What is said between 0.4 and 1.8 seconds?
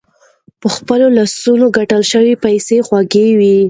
په خپلو لاسونو